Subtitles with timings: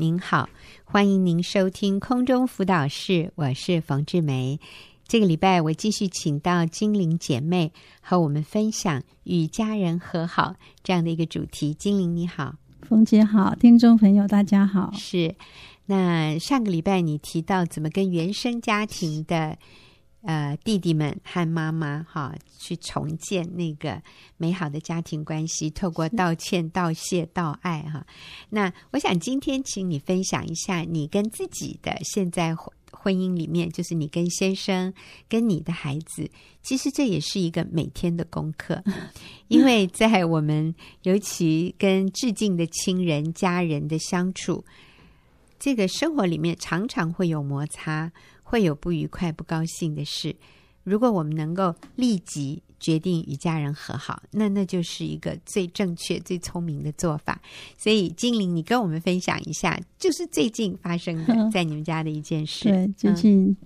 [0.00, 0.48] 您好，
[0.82, 4.58] 欢迎您收听空中辅导室，我是冯志梅。
[5.06, 11.74] 这个礼拜我继续请到精灵姐妹和我们分享与家人和好这样的一个主题。
[11.74, 14.90] 精灵你好，冯姐好，听众朋友大家好。
[14.94, 15.34] 是，
[15.84, 19.58] 那上个礼拜你提到怎么跟原生家庭的。
[20.22, 24.02] 呃，弟弟们和妈妈哈，去重建那个
[24.36, 28.06] 美好的家庭关系，透过道歉、道谢、道爱哈。
[28.50, 32.54] 那我想今天请你分享一下你跟自己的现在
[32.92, 34.92] 婚姻里面，就是你跟先生、
[35.26, 36.30] 跟你的孩子，
[36.62, 38.82] 其实这也是一个每天的功课，
[39.48, 44.62] 因为在我们尤其跟致敬的亲人、家人的相处，
[45.58, 48.12] 这个生活里面常常会有摩擦。
[48.50, 50.34] 会有不愉快、不高兴的事。
[50.82, 57.40] 如果我们能够立即决定与家人和好，那那就是一个最正确、最聪明的做法。
[57.78, 62.68] 所以，精灵，你跟我们分享一下，就是最近发生的在你们家的一件事。
[62.68, 63.56] 对，最近，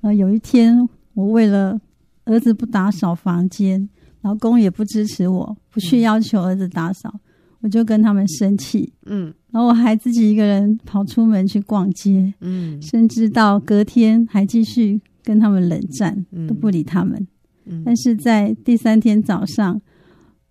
[0.00, 1.78] 嗯、呃，有一天，我为了
[2.24, 3.86] 儿子不打扫房间，
[4.22, 7.10] 老公也不支持我，不去要求儿子打扫。
[7.12, 7.20] 嗯
[7.60, 17.26] 我就跟他们生气，嗯，然后我还自己一个人跑出门去逛街，嗯，甚至到隔天还继续跟他们冷战，嗯，都不理他们。
[17.64, 19.80] 嗯，但是在第三天早上，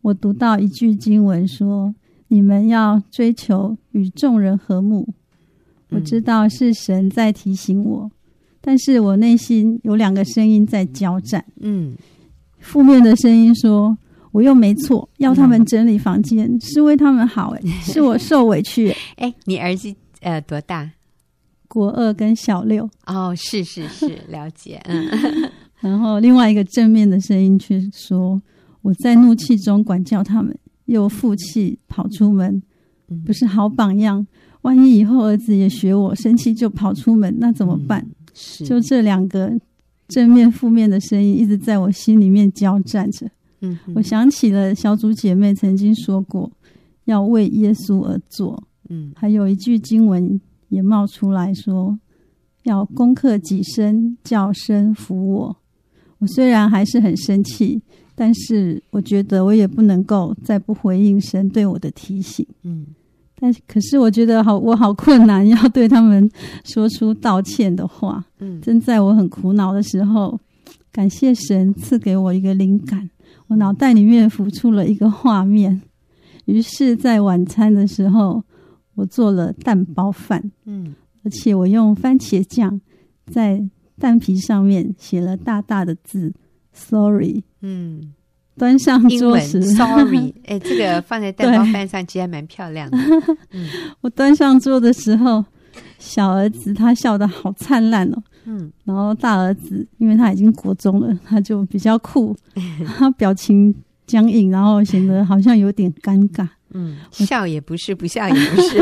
[0.01, 1.93] 我读到一句经文说
[2.29, 5.07] ：“你们要追求与众人和睦。”
[5.93, 8.09] 我知道是神在提醒我，
[8.59, 11.95] 但是我内心有两个声音在交战，嗯，
[12.57, 13.95] 负面的声音说。
[14.35, 18.93] 我又没错，要他们整理房间、嗯、是为他们好，哎， 是我受委屈。
[19.15, 20.91] 哎，你儿子呃多大？
[21.69, 22.89] 国二跟小六。
[23.05, 24.81] 哦，是是是， 了解。
[24.89, 25.07] 嗯。
[25.79, 28.41] 然后另外一个正面的声音却说，
[28.81, 30.53] 我在怒气中管教他们，
[30.87, 32.61] 又负气跑出门，
[33.25, 34.27] 不是好榜样。
[34.63, 38.01] 万一以后儿子也学我，生气就跑出门，那怎么办？
[38.01, 38.65] 嗯、是。
[38.65, 39.49] 就这两个
[40.09, 43.31] 正面负面的声音一直在我心里面交战着。
[43.61, 46.51] 嗯，我想起了小组姐妹曾经说过，
[47.05, 48.63] 要为耶稣而做。
[48.89, 50.39] 嗯，还有一句经文
[50.69, 51.97] 也冒出来说，
[52.63, 55.57] 要攻克己身，叫声服我。
[56.19, 57.81] 我虽然还是很生气，
[58.13, 62.45] 但是我觉得我也不能够再不回应神对我的提醒。
[62.63, 62.85] 嗯，
[63.39, 66.29] 但可是我觉得好，我好困难，要对他们
[66.63, 68.23] 说出道歉的话。
[68.39, 70.39] 嗯，正在我很苦恼的时候，
[70.91, 73.09] 感谢神赐给我一个灵感。
[73.47, 75.81] 我脑袋里面浮出了一个画面，
[76.45, 78.43] 于是，在晚餐的时候，
[78.95, 82.81] 我做了蛋包饭，嗯，而且我用番茄酱
[83.25, 83.63] 在
[83.99, 86.33] 蛋皮上面写了大大的字
[86.73, 88.13] “Sorry”，嗯，
[88.57, 92.97] 端上桌时 “Sorry”， 哎，这个放在蛋包饭上其实还蛮漂亮的。
[93.51, 93.67] 嗯，
[94.01, 95.45] 我端上桌的时候，
[95.99, 98.23] 小儿子他笑得好灿烂哦。
[98.45, 102.35] 嗯，然后大儿子，因为他已经国中了，他就比较酷，
[102.97, 103.73] 他表情
[104.05, 106.47] 僵硬，然后显得好像有点尴尬。
[106.71, 108.77] 嗯，笑也不是，不笑也不是。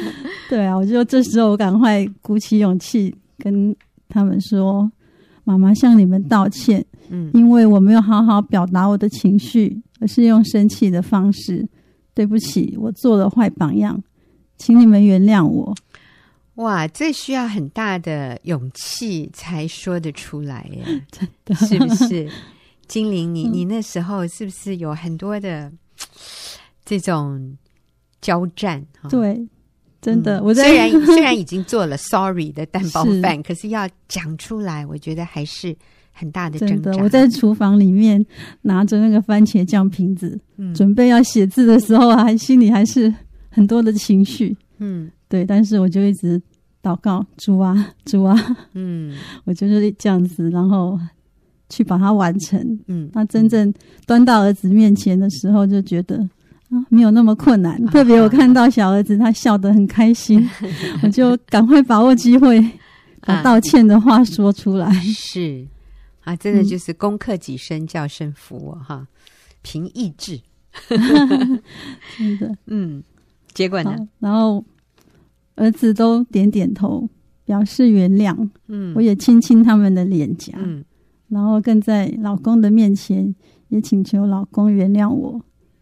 [0.50, 3.74] 对啊，我就这时候我赶快鼓起勇气跟
[4.08, 4.90] 他们说
[5.44, 11.66] ：“妈妈向你们道歉，嗯，因为我没有好好表达我的情绪，而是用生气的方式。
[12.14, 14.02] 对不起，我做了坏榜样，
[14.56, 15.74] 请你们原谅我。”
[16.56, 22.28] 哇，这需要很大的勇气才说得出来耶， 真的是不是？
[22.88, 25.72] 精灵，你你那时候是不是有很多的
[26.84, 27.58] 这种
[28.20, 28.84] 交战？
[29.10, 29.44] 对，
[30.00, 30.38] 真的。
[30.38, 35.76] 嗯、我在虽然虽然已经做了 sorry 的 蛋包饭，可是要讲出来，我觉得还是
[36.12, 36.92] 很大的挣扎。
[37.02, 38.24] 我在厨房里面
[38.62, 43.12] 拿着那个番茄酱瓶子，嗯、准备要写字的时候，还心里还是
[43.50, 44.56] 很多的情绪。
[44.78, 45.10] 嗯。
[45.28, 46.40] 对，但是我就一直
[46.82, 50.98] 祷告主啊，主啊，嗯， 我就是这样子，然后
[51.68, 52.78] 去把它完成。
[52.86, 53.72] 嗯，那真正
[54.06, 56.16] 端到儿子面前的时候，就觉得
[56.70, 57.84] 啊，没有那么困难。
[57.86, 60.48] 特别我看到小儿子他笑得很开心，
[61.02, 62.64] 我就赶快把握机会，
[63.22, 64.88] 把道歉的话说出来。
[65.02, 65.66] 是
[66.22, 69.06] 啊，真的就是攻克己身，叫声服我哈，
[69.62, 70.40] 凭意志，
[70.88, 73.02] 真的，嗯，
[73.52, 73.96] 结果呢？
[74.20, 74.64] 然后。
[75.56, 77.08] 儿子都点点头，
[77.44, 78.48] 表示原谅。
[78.68, 80.52] 嗯，我也亲亲他们的脸颊。
[80.58, 80.84] 嗯，
[81.28, 83.34] 然后更在老公的面前
[83.68, 85.40] 也请求老公原谅我，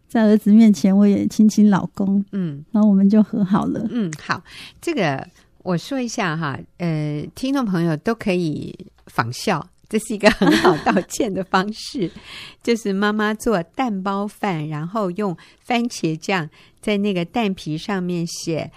[0.08, 2.24] 在儿子面前我也亲亲老公。
[2.32, 3.86] 嗯，然后我们就和好了。
[3.90, 4.42] 嗯，好，
[4.80, 5.26] 这个
[5.62, 8.74] 我说一下哈，呃，听众朋友都可以
[9.06, 12.10] 仿效，这是一个很好道歉的方式，
[12.62, 16.48] 就是妈妈做蛋包饭，然后用番茄酱
[16.80, 18.70] 在那个蛋皮上面写。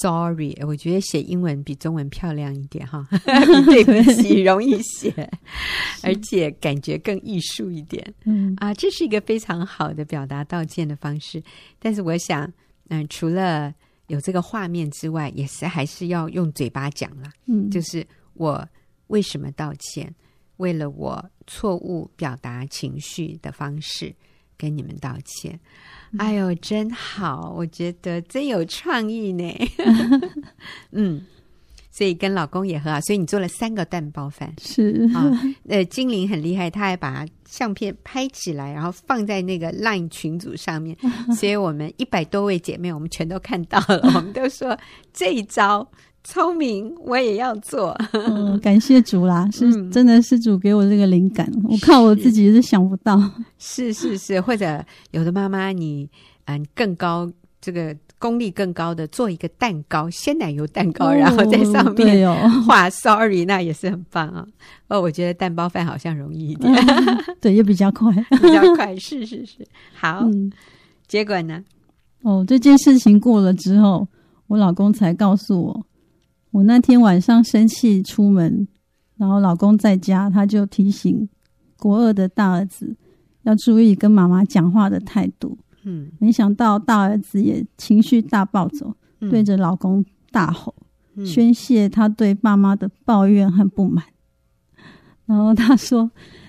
[0.00, 3.18] Sorry，我觉得写英文比中文漂亮一点哈，比
[3.84, 5.12] 对不起容易写，
[6.02, 8.14] 而且感觉更艺术一点。
[8.24, 11.42] 嗯啊，这是一个非常好的表达道歉的方式。
[11.78, 12.44] 但是我想，
[12.88, 13.74] 嗯、呃，除了
[14.06, 17.30] 有这个画面之外，也是还是要用嘴巴讲啦。
[17.46, 18.66] 嗯，就是我
[19.08, 20.14] 为什么道歉，
[20.56, 24.14] 为了我错误表达情绪的方式
[24.56, 25.58] 跟你们道歉。
[26.18, 27.52] 哎呦，真好！
[27.56, 29.52] 我觉得真有创意呢。
[30.92, 31.20] 嗯，
[31.90, 35.28] 所以跟老公也很好，所以你做了三个蛋包饭是啊。
[35.68, 40.96] 呃，精灵很厉害，他还把相片拍起来，然后放在那个 LINE 群组上面，
[41.36, 44.78] 所以我们一百多位姐妹，我们全都看到了，我们都说
[45.12, 45.90] 这一招。
[46.24, 47.96] 聪明， 我也要做。
[48.12, 53.20] 嗯，感谢主啦， 是真的是主给我这个灵感，嗯、我靠我自己是想不到。
[53.58, 54.82] 是是是，或者
[55.12, 56.08] 有的妈妈你
[56.46, 57.30] 嗯更高
[57.60, 62.26] 这个功力更高的做一个蛋糕，鲜奶油蛋糕，哦、然后在上面
[62.62, 64.46] 画 sorry，那也是很棒啊。
[64.88, 68.96] 哦，我觉得蛋包饭好像容易一点，嗯、 对，也比较快，比较快。
[68.96, 70.20] 是是是，好。
[70.22, 70.50] 嗯、
[71.06, 71.62] 结果呢？
[72.22, 74.08] 哦，这件事情过了之后，
[74.46, 75.86] 我老公才告诉我。
[76.54, 78.68] 我那天晚上生气出门，
[79.16, 81.28] 然后老公在家，他就提醒
[81.76, 82.94] 国二的大儿子
[83.42, 85.58] 要注意跟妈妈讲话的态度。
[85.82, 90.72] 嗯，没想到大儿子也情绪大暴走，嗯、对着老公大吼，
[91.16, 94.04] 嗯、宣泄他对爸妈的抱怨和不满。
[95.26, 96.08] 然后他说：“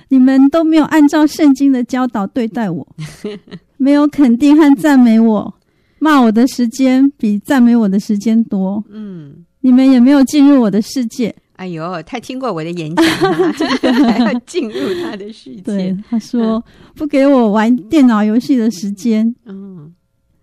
[0.09, 2.87] 你们都没有按照圣经的教导对待我，
[3.77, 5.55] 没有肯定和赞美我，
[5.97, 9.44] 骂我的时间比赞美我的时间多。”嗯。
[9.65, 11.35] 你们也没有进入我的世界。
[11.55, 13.03] 哎呦，他听过我的演讲，
[14.03, 15.61] 还要进入他的世界。
[15.63, 16.63] 对，他说
[16.93, 19.91] 不给我玩电脑游戏的时间，嗯，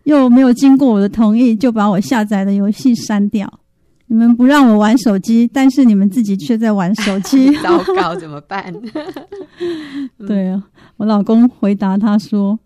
[0.03, 3.61] 又没有经过我的同意就把我下载的游戏删掉。
[4.09, 8.75] 你们不让我玩手机，但是你们自己却在玩手机， 糟糕，怎么办？
[10.27, 10.65] 对啊，
[10.97, 12.59] 我老公回答他说：“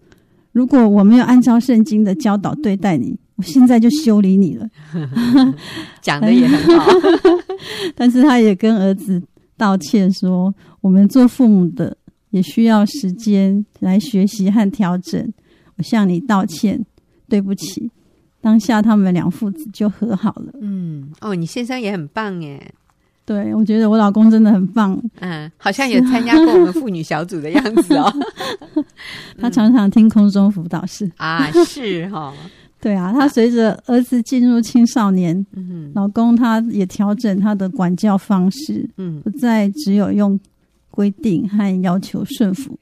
[0.52, 4.68] 如果我没有按照圣经的教导对待你。”我现在就修理你了，
[6.00, 6.90] 讲的也很好，
[7.94, 9.22] 但是他也跟儿子
[9.56, 11.96] 道歉说，我们做父母的
[12.30, 15.32] 也需要时间来学习和调整。
[15.76, 16.84] 我向你道歉，
[17.28, 17.90] 对不起。
[18.40, 20.52] 当下他们两父子就和好了。
[20.62, 22.72] 嗯，哦，你先生也很棒耶。
[23.26, 24.98] 对，我觉得我老公真的很棒。
[25.18, 28.10] 嗯，好像有参加过我们妇女小组的样子哦。
[29.38, 32.34] 他常常听空中辅导室啊，是哈、哦。
[32.80, 40.38] 对啊，他随着儿子进入青少年，嗯、老公他也调整他的管教方式，嗯，不再只有用
[40.90, 42.78] 规定和要求顺服，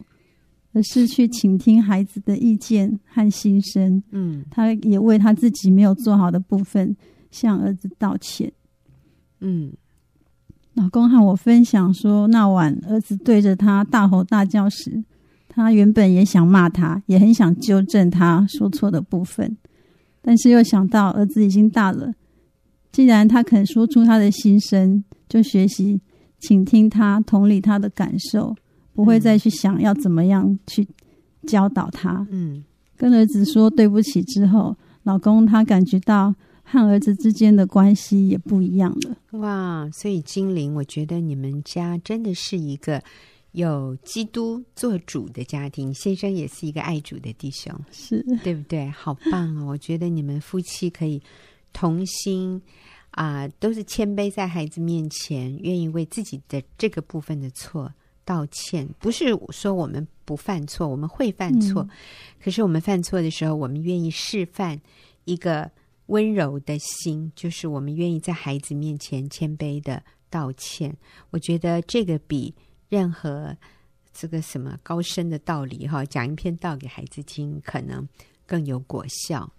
[0.72, 4.02] 而是去倾听孩子的意见和心声。
[4.10, 6.94] 嗯，他也为他自己没有做好的部分
[7.30, 8.52] 向儿子道歉。
[9.40, 9.72] 嗯，
[10.74, 15.04] 老公和我分享说，那晚儿子对着他大吼大叫时，
[15.48, 19.56] 他原本也想骂他，也很想纠正他说错的部分。
[20.26, 22.14] 但是又想到儿子已经大了，
[22.90, 26.00] 既然他肯说出他的心声，就学习
[26.40, 28.56] 倾听他，同理他的感受，
[28.94, 30.88] 不会再去想要怎么样去
[31.46, 32.26] 教导他。
[32.30, 32.64] 嗯，
[32.96, 39.38] 跟儿子说对不起之后，老公他感觉到和儿子之间的关系也不一样了。
[39.38, 43.02] 哇，所以精灵，我觉得你们家真的是一个。
[43.54, 48.90] 有基督做主的家庭，先生也是一个爱主的弟兄，是对不对？
[48.90, 49.66] 好棒哦！
[49.66, 51.22] 我觉得你们夫妻可以
[51.72, 52.60] 同心
[53.10, 57.88] 啊、呃，都是谦卑在孩子面前，愿意为自己的这个部分的错
[58.24, 58.88] 道歉。
[58.98, 61.90] 不是说我们不犯错，我们会犯错，嗯、
[62.42, 64.80] 可是我们犯错的时候，我们愿意示范
[65.26, 65.70] 一个
[66.06, 70.92] 温柔的心，就是我们愿意在孩子面前谦卑的道歉。
[71.30, 72.52] 我觉得这个比。
[72.94, 73.56] 任何
[74.12, 78.08] 这个什么高深的道理哈，讲一篇道给孩子听，可能
[78.46, 79.52] 更有果效。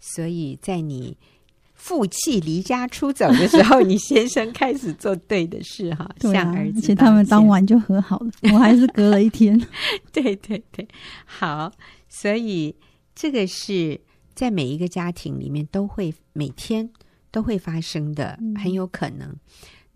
[0.00, 1.16] 所以在你
[1.74, 6.78] 负气离家出走的时候，你先生开始做对的事哈， 向儿子。
[6.78, 9.60] 而且他们当晚就和好了，我还是隔了一天。
[10.10, 10.88] 对对对，
[11.26, 11.70] 好，
[12.08, 12.74] 所以
[13.14, 14.00] 这个是
[14.34, 16.88] 在每一个家庭里面都会每天
[17.30, 19.36] 都会发生的，很有可能。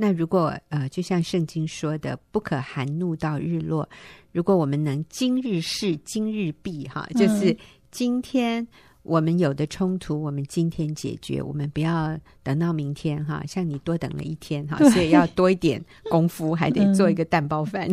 [0.02, 3.88] 那如果呃，就像圣经说的，不可含怒到日落。
[4.32, 7.56] 如果我们能今日事今日毕，哈，就是
[7.92, 8.66] 今天
[9.04, 13.44] 我们有的冲突，我们今天解决，我们不要等到明天，哈。
[13.46, 15.80] 像你多等了一天，哈，所以要多一点
[16.10, 17.88] 功夫，还得做一个蛋包饭。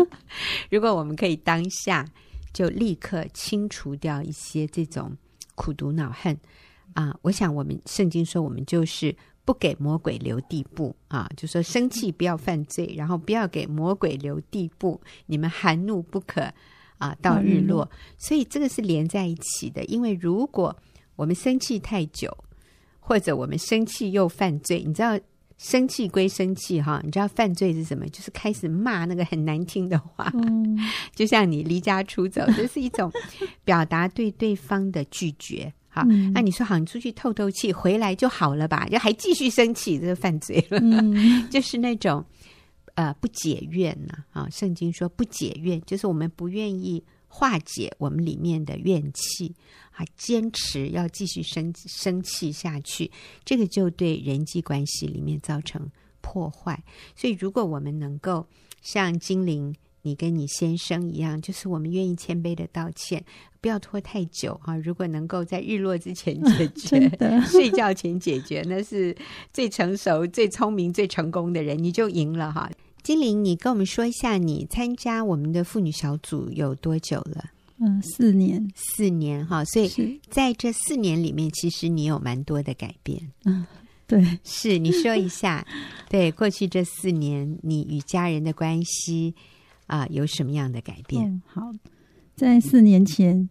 [0.68, 2.06] 如果我们可以当下
[2.52, 5.16] 就立刻清除掉一些这种
[5.54, 6.38] 苦毒恼恨
[6.92, 9.16] 啊，我想我们圣经说，我们就是
[9.48, 16.52] 不给魔鬼留地步啊，就说生气不要犯罪，然后不要给魔鬼留地步，你们含怒不可
[16.98, 17.88] 啊到日落。
[17.90, 20.76] 嗯、所以这个是连在一起的，因为如果
[21.16, 22.36] 我们生气太久，
[23.00, 25.18] 或者我们生气又犯罪，你知道。
[25.56, 28.06] 生气归生气哈，你知道犯罪是什么？
[28.10, 30.78] 就是开始骂那个很难听的话，嗯、
[31.16, 33.10] 就像你离家出走，这是一种
[33.64, 35.72] 表达对对方的拒绝。
[36.34, 38.86] 那你说好，你出去透透气，回来就好了吧？
[38.90, 40.78] 就还继续生气，这是犯罪了。
[40.80, 42.24] 嗯、 就是那种
[42.94, 47.04] 呃不解怨呐啊，圣经说不解怨，就是我们不愿意。
[47.30, 49.54] 化解我们里面的怨气，
[49.90, 53.10] 啊，坚持要继续生生气下去，
[53.44, 55.86] 这个就对人际关系里面造成
[56.22, 56.82] 破坏。
[57.14, 58.46] 所以，如果我们能够
[58.80, 63.24] 像金玲你跟你先生一样，就是我们愿意谦卑的道歉，
[63.60, 64.76] 不要拖太久啊。
[64.76, 69.16] 如果能够在日落之前解决， 的睡觉前解决，那是
[69.52, 72.70] 最成熟、最聪明、最成功的人，你就赢了哈。
[73.02, 77.44] 金玲，你跟我们说一下，你参加我们的妇女小组有多久了？
[77.80, 79.64] 嗯，四年，四年哈。
[79.64, 83.30] 所以在这四年里面，其实你有蛮多的改变。
[83.44, 83.64] 嗯，
[84.06, 85.64] 对，是你说一下，
[86.10, 89.34] 对过去这四年，你与家人的关系
[89.88, 91.28] 啊、呃，有什么样的改变？
[91.28, 91.72] 嗯，好，
[92.36, 93.48] 在四年前，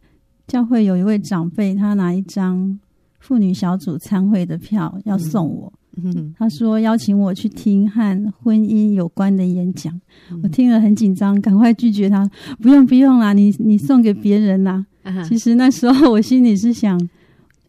[0.48, 2.80] 教会有一位长辈，他拿一张
[3.20, 5.74] 妇女小组参会的票要送我。
[6.00, 9.92] 嗯嗯，他说邀请我去听和婚姻有关的演讲，
[10.32, 12.30] 嗯、我听了很紧张，赶快拒绝他。
[12.62, 14.86] 不用不用啦，你你送给别人啦。
[15.28, 17.00] 其实那时候我心里是想，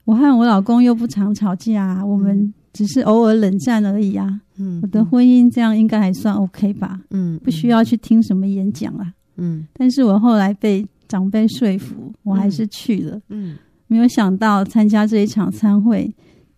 [0.04, 4.40] 我和我老公又不常吵架，我们只是偶尔冷战而已啊。
[4.56, 7.00] 嗯，我的婚姻这样应该还算 OK 吧？
[7.10, 9.12] 嗯，不需要去听什么演讲啊。
[9.34, 13.20] 嗯，但是我后来被长辈说服，我还是去了。
[13.30, 13.56] 嗯，
[13.88, 16.14] 没有想到参加这一场参会。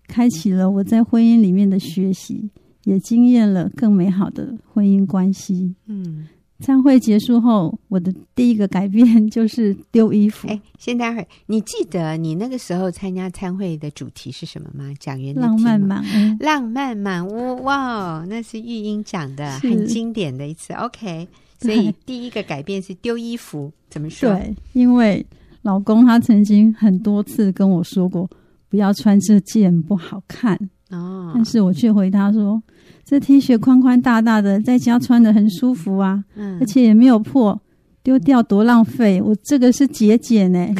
[0.06, 2.50] 开启了我在婚姻里面的学习，
[2.84, 5.74] 也经验了更美好的婚姻关系。
[5.86, 6.26] 嗯，
[6.60, 10.46] 参会结束后，我的第一个改变 就是丢衣服。
[10.48, 14.92] 哎，先待会儿，你记得你那个时候参加参会的主题是什么吗？
[15.00, 20.72] 讲员的浪漫满屋，浪漫满屋，哇，那是玉英讲的，很经典的一次。
[20.74, 21.26] OK，
[21.60, 24.30] 所以第一个改变是丢衣服，怎么说？
[24.34, 25.24] 对，因为
[25.62, 28.28] 老公他曾经很多次跟我说过。
[28.68, 30.56] 不要穿这件不好看
[30.90, 32.62] 哦，但是我却回答说，
[33.04, 37.60] 这 T 恤宽宽大大的，在家穿的很舒服啊，嗯，而且也没有破，
[38.02, 39.20] 丢掉多浪费。
[39.20, 40.66] 我这个是节俭呢。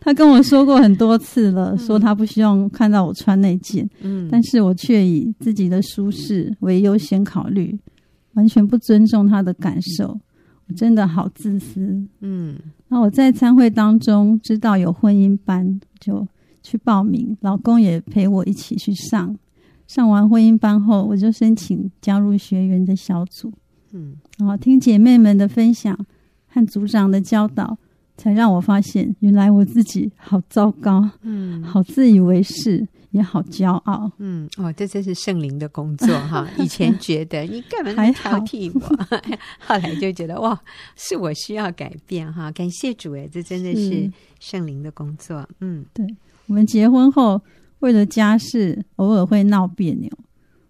[0.00, 7.78] 他跟我说过很多次了，说他不希望看到我穿那件，嗯，但是我却以自己的舒适为优先考虑，
[8.34, 10.18] 完全不尊重他的感受。
[10.66, 12.56] 我真的好自私，嗯。
[12.88, 16.26] 那我在参会当中知道有婚姻班，就
[16.62, 19.34] 去报名，老公也陪我一起去上。
[19.94, 23.52] 上完婚姻班后，我就申请加入学员的小组，
[23.92, 24.16] 嗯。
[24.38, 25.96] 然后听姐妹们的分享
[26.48, 27.78] 和组长的教导，
[28.16, 32.88] 才让我发现，原来我自己好糟糕，嗯，好自以为是。
[33.14, 36.44] 也好骄傲，嗯，哦，这真是圣灵的工作哈！
[36.58, 39.16] 以前觉得你干嘛那么挑剔我，好
[39.76, 40.60] 后来就觉得哇，
[40.96, 42.50] 是我需要改变哈！
[42.50, 44.10] 感谢主哎，这真的是
[44.40, 45.48] 圣灵的工作。
[45.60, 46.04] 嗯，对，
[46.48, 47.40] 我们结婚后
[47.84, 50.10] 为了家事偶尔会闹别扭，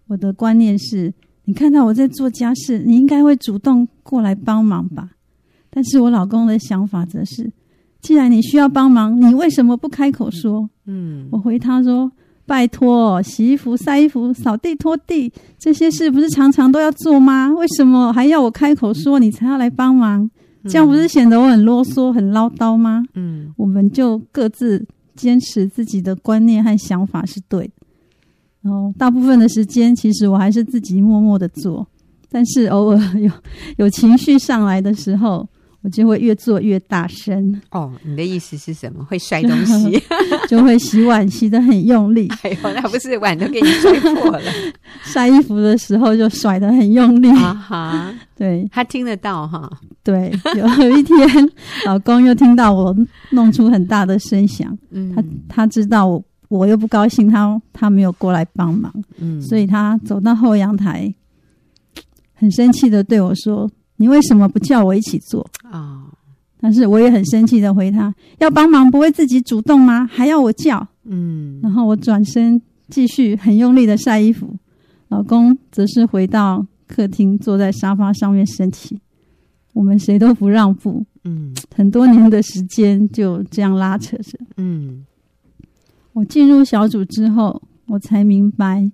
[0.07, 1.13] 我的观念是，
[1.45, 5.11] 你看到我在做家事，你应该会主动过来帮忙吧？
[5.69, 7.49] 但是我老公的想法则是，
[8.01, 10.69] 既然你需要帮忙，你为什么不开口说？
[10.87, 12.11] 嗯，我回他说。
[12.47, 17.51] 拜托，洗衣服、晒衣服、扫地、拖地，这些事不是常常都要做吗？
[17.57, 20.29] 为什么还要我开口说你才要来帮忙？
[20.65, 23.03] 这样不是显得我很啰嗦、很唠叨吗？
[23.15, 27.73] 嗯，我们就各自坚持自己的观念和想法是对的。
[28.61, 31.87] 然后大部分的时间，其实我还是自己默默的做，
[32.29, 33.31] 但是偶尔有
[33.77, 35.47] 有情绪上来的时候。
[35.85, 37.93] 我就会越做越大声哦。
[38.03, 39.05] 你的意思是什么？
[39.05, 40.01] 会摔东西，
[40.49, 42.27] 就会洗碗洗得很用力。
[42.41, 44.41] 哎呦，那不是碗都给你摔破了。
[45.05, 47.29] 晒衣服的时候就甩得很用力。
[47.29, 49.69] 啊哈，对，他听得到哈。
[50.03, 51.17] 对，有一天
[51.85, 52.95] 老公又听到我
[53.29, 61.13] 弄出很大的声响，嗯，他他知道我我又不高兴，他他没有过来帮忙，嗯，所以他走到后阳台，
[62.33, 63.69] 很生气的对我说。
[63.97, 65.79] 你为什么不叫我一起做啊？
[65.79, 66.03] 哦、
[66.59, 70.05] 但是我也很生气的回他：要帮忙不会自己主动吗？
[70.05, 70.87] 还要我叫？
[71.03, 71.59] 嗯。
[71.61, 74.55] 然后我转身继续很用力的晒衣服，
[75.07, 78.99] 老公则是回到客厅坐在沙发上面生气。
[79.73, 81.53] 我们谁都不让步，嗯。
[81.75, 85.05] 很多年的时间就这样拉扯着，嗯。
[86.13, 88.89] 我进入小组之后，我才明白，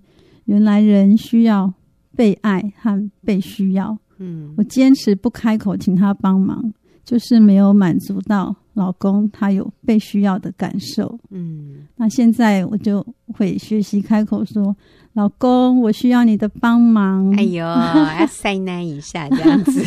[0.46, 1.72] 原来人需要
[2.16, 3.96] 被爱和被需要。
[4.22, 6.72] 嗯，我坚持不开口请他帮忙，
[7.04, 11.18] 就是没有满足到老公他有被需要的感受。
[11.30, 14.74] 嗯，那现在我就会学习开口说
[15.14, 19.82] ：“老公，我需要你的帮忙。”哎呦，要塞奶一下这样子，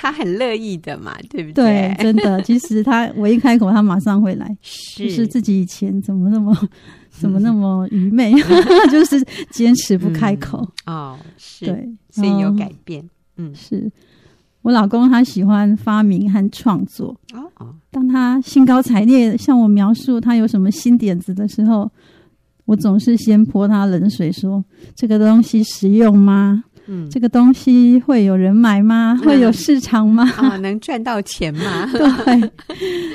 [0.00, 1.92] 他很乐意的嘛， 对不对？
[1.98, 4.56] 对，真的，其实他我一开口，他马上会来。
[4.62, 6.56] 是，就是自己以前怎么那么。
[7.10, 8.32] 怎么那么愚昧？
[8.92, 13.04] 就是坚持不开口、嗯、哦，是，对，所以有改变。
[13.38, 13.90] 嗯，是
[14.62, 17.74] 我老公他喜欢发明和创作哦。
[17.90, 21.90] 当他兴高采烈向我描述他有什么新点子的时候，
[22.66, 24.64] 我总是先泼他冷水，说
[24.94, 26.62] ：“这个东西实用吗？
[26.88, 29.20] 嗯，这个东西会有人买吗？
[29.24, 30.28] 会有市场吗？
[30.36, 31.86] 啊、哦，能赚到钱吗？”
[32.24, 32.50] 对，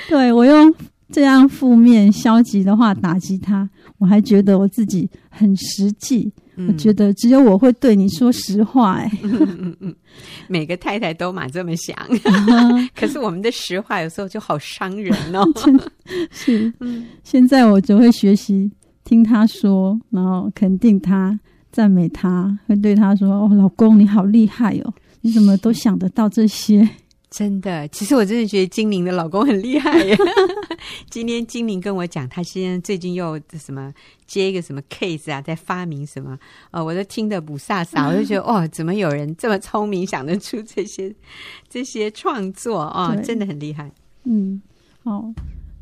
[0.08, 0.74] 对我用
[1.12, 3.70] 这样负面消极的话打击他。
[3.98, 9.03] 我还觉得我自己很实际，嗯、我觉得只有我会对你说实话、欸。
[9.06, 9.96] 哎、嗯嗯嗯，
[10.48, 15.48] 每个太太都嘛这么想，嗯、 可是我们的实话有时候就好伤人哦。
[16.32, 18.70] 是，嗯、现在我就会学习
[19.06, 21.39] 听他说，然后肯定他，
[21.74, 26.88] 赞美他，会对他说：“哦，老公你好厉害哦，你怎么都想得到这些？”
[27.32, 30.15] 真的，其实我真的觉得精灵的老公很厉害耶。
[31.10, 33.92] 今天精灵跟我讲，他现在最近又什么
[34.27, 36.38] 接一个什么 case 啊，在发明什么，
[36.70, 41.12] 哦，我都听得不飒飒， 我就觉得哦，怎么有人这么聪明，想得出这些
[41.68, 43.92] 这些创作哦，真的很厉害。
[44.25, 44.62] 嗯，
[45.03, 45.25] 好，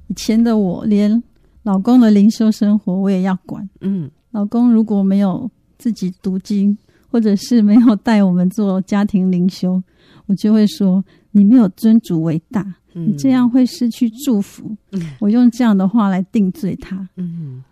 [0.08, 1.22] 以前的我连
[1.64, 3.70] 老公的灵修生活我也要管。
[3.82, 6.78] 嗯，老公如果没有自己读经，
[7.10, 9.82] 或者是没有带我们做家庭灵修，
[10.28, 11.04] 我就会说。
[11.34, 14.76] 你没有尊主为大，你这样会失去祝福。
[14.92, 17.08] 嗯、我用这样的话来定罪他。
[17.16, 17.64] 嗯、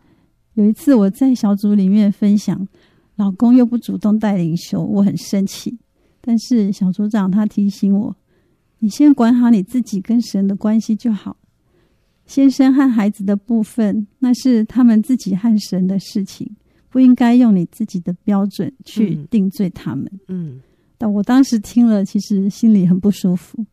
[0.54, 2.66] 有一次我在小组里面分享，
[3.18, 5.78] 老公又不主动带领修，我很生气。
[6.22, 8.16] 但是小组长他提醒我，
[8.80, 11.36] 你先管好你自己跟神的关系就好。
[12.26, 16.50] 先生和孩子的部分，那是他们自己和神的事情，
[16.90, 20.06] 不应该用你自己的标准去定罪他们。
[20.28, 20.50] 嗯。
[20.56, 20.62] 嗯
[21.02, 23.66] 但我当时听了，其实心里很不舒服。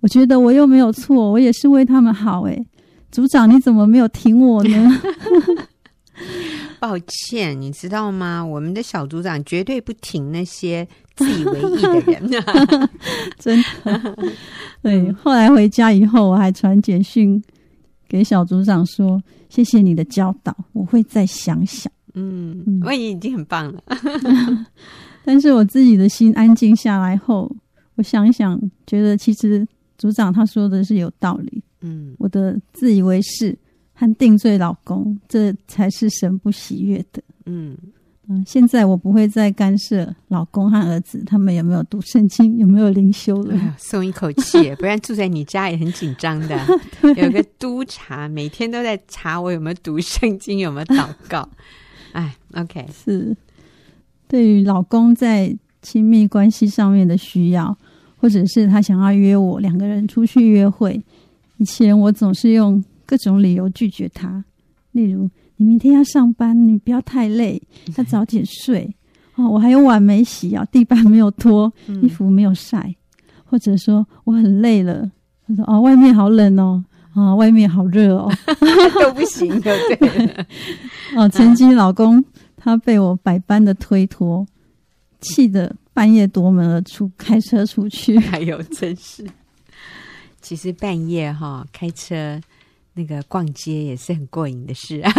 [0.00, 2.42] 我觉得我又没有错，我也是为他们好。
[2.42, 2.66] 诶，
[3.12, 5.00] 组长你怎么没有挺我呢？
[6.80, 8.44] 抱歉，你知道吗？
[8.44, 12.28] 我们的小组长绝对不挺那些自以为意的人。
[13.38, 14.16] 真的。
[14.82, 17.40] 对，后来回家以后，我还传简讯
[18.08, 23.82] 给小组长说：“谢谢你的教导，我会再想想。”嗯，我已经很棒了。
[25.24, 27.50] 但是我自己的心安静下来后，
[27.96, 29.66] 我想一想，觉得其实
[29.98, 31.62] 组长他说的是有道理。
[31.80, 33.56] 嗯，我的自以为是
[33.92, 37.22] 和定罪老公，这才是神不喜悦的。
[37.46, 37.76] 嗯
[38.26, 43.54] 嗯，现在我不会再干涉老公和儿子他们有没有读圣经，有没有灵修了。
[43.54, 46.58] 哎，松一口气，不然住在你家也很紧张的。
[47.02, 51.46] 对 有个督察，每天都在查我有没有读圣经，有没有祷告。
[52.14, 53.36] 哎，OK，是。
[54.26, 57.76] 对于老公在亲密关系上面的需要，
[58.16, 61.00] 或者是他想要约我两个人出去约会，
[61.58, 64.44] 以前我总是用各种理由拒绝他。
[64.92, 67.60] 例如，你明天要上班，你不要太累，
[67.98, 68.94] 要早点睡。
[69.34, 71.72] 哦，我还有碗没洗啊，地板没有拖，
[72.02, 72.94] 衣服没有晒。
[73.44, 75.10] 或者说我很累了，
[75.46, 78.30] 他说哦，外面好冷哦，啊，外面好热哦，
[79.00, 80.46] 都不行的，对。
[81.16, 82.24] 哦， 曾经老公。
[82.56, 84.46] 他被我百般的推脱，
[85.20, 88.16] 气得半夜夺门而出，开车出去。
[88.32, 89.22] 哎呦，真是！
[90.40, 92.40] 其实半夜哈开车
[92.94, 95.12] 那个逛街也是很过瘾的事啊，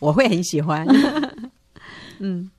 [0.00, 0.86] 我会很喜欢。
[2.18, 2.50] 嗯，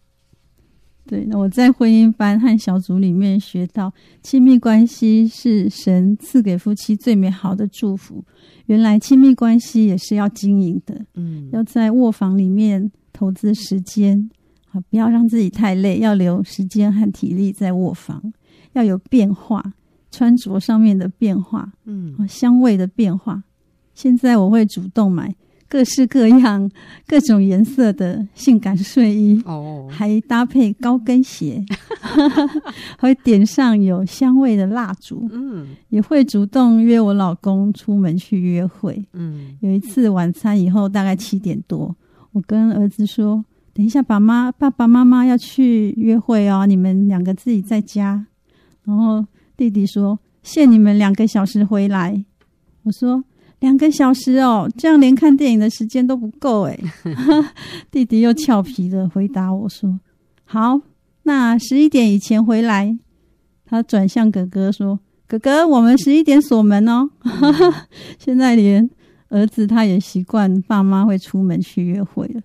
[1.09, 1.25] 对。
[1.25, 3.91] 那我在婚姻班和小组里面学到，
[4.21, 8.23] 亲密关系是神赐给夫妻最美好的祝福。
[8.67, 12.91] 原来亲密关系也是要经营的，嗯，要在卧房里面。
[13.11, 14.29] 投资时间，
[14.71, 18.31] 啊，不要让自己太累，要留时间和体力在卧房，
[18.73, 19.73] 要有变化，
[20.09, 23.43] 穿着上面的变化，嗯，香味的变化。
[23.93, 25.35] 现在我会主动买
[25.69, 26.69] 各式各样、
[27.05, 31.63] 各种颜色的性感睡衣，哦，还搭配高跟鞋，
[32.97, 41.95] 会点上有香味的蜡烛，嗯，也会主动约我老公出门去约会，嗯，有一次晚餐以后，大概七点多。
[42.31, 48.25] 我跟儿子说：“等一下，爸妈、爸爸妈妈要去约会哦，你们两个自己在家。”
[48.85, 52.23] 然后弟弟说：“限你们两个小时回来。”
[52.83, 53.23] 我说
[53.59, 56.79] ：“两个小时哦，这样连看电影的时间都不够哎。
[57.91, 59.99] 弟弟又俏皮的回答我说
[60.45, 60.79] ：“好，
[61.23, 62.97] 那十一点以前回来。”
[63.65, 67.09] 他转向哥哥说：“哥哥，我们十一点锁门哦。
[68.17, 68.89] ”现在连
[69.27, 72.41] 儿子他也习惯爸妈会出门去约会了。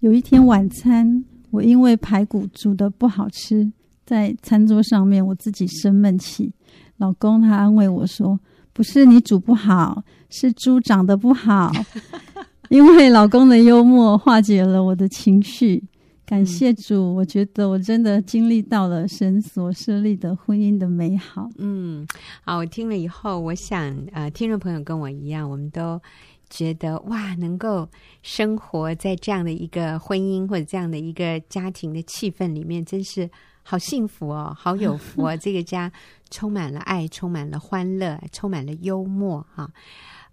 [0.00, 3.72] 有一天晚餐，我因为排骨煮的不好吃，
[4.04, 6.52] 在餐桌上面我自己生闷气。
[6.98, 8.38] 老公他安慰我说
[8.78, 11.72] ：“不是你煮不好，是猪长得不好。
[12.70, 15.82] ”因为老公的幽默化解了我的情绪。
[16.24, 21.50] 感谢主，我觉得我真的经历到了神所设立的婚姻的美好。
[21.58, 22.06] 嗯，
[22.44, 26.00] 好，我听了以后，我想，呃，听众朋友跟我一样，我们都
[26.48, 27.88] 觉得哇，能够
[28.22, 33.28] 生活在这样的一个婚姻或者这样的一个家庭的气氛里面，真是
[33.64, 35.34] 好幸福哦，好有福哦。
[35.40, 35.90] 这个家
[36.30, 39.70] 充满了爱，充满了欢乐，充满了幽默，哈。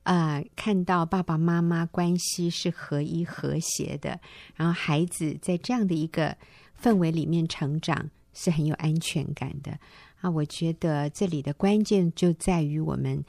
[0.03, 4.19] 呃，看到爸爸妈妈关系是合一和谐的，
[4.55, 6.37] 然后孩子在这样的一个
[6.79, 9.75] 氛围里面成长是很有安全感的
[10.21, 10.29] 啊！
[10.29, 13.25] 我觉得这里的关键就在于我们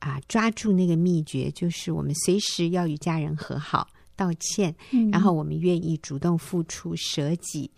[0.00, 7.70] 啊，抓住那个秘诀，就是我们随时要与家人和好、道歉，嗯、然后我们愿意主动付出、舍己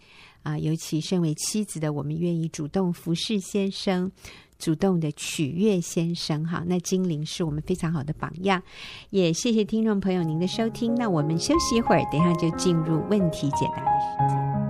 [0.42, 4.10] 啊，尤其身为妻子的我们愿意主动服侍先生。
[4.58, 8.60] 主动的取悦先生，哈，那精灵是我们非常好的榜样，
[9.10, 14.67] 也谢谢听众朋友您的收听，那我们休息一会儿，等一下就进入问题解答的时间。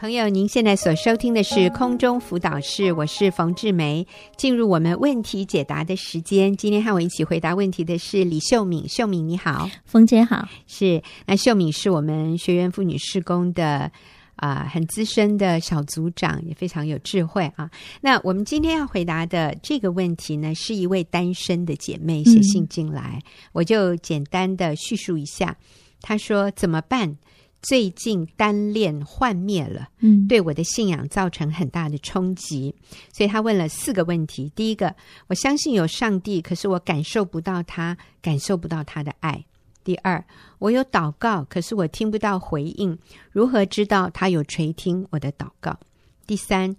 [0.00, 4.06] 朋友，您现在所收听的是空中辅导室，我是冯志梅。
[4.34, 8.88] 进入我们问题解答的时间，今天和我一起回答问题的是李秀敏。
[8.88, 10.48] 秀敏你好，冯姐好。
[10.66, 13.92] 是，那秀敏是我们学员妇女事工的
[14.36, 17.70] 啊、呃，很资深的小组长，也非常有智慧啊。
[18.00, 25.54] 那我们今天要回答的这个问题呢，是一位单身的姐妹写信进来，嗯、我就简单的叙述一下。
[26.00, 27.18] 她说怎么办？
[27.62, 32.74] 最近单恋幻灭了，嗯，对我的信仰造成很大的冲击，
[33.12, 34.50] 所以他问了四个问题。
[34.54, 34.94] 第一个，
[35.28, 39.44] 我相信有上帝，可是我感受不到他，感受不到他的爱。
[39.84, 40.24] 第二，
[40.58, 42.98] 我有祷告，可是我听不到回应，
[43.30, 45.78] 如何知道他有垂听我的祷告？
[46.26, 46.76] 第三，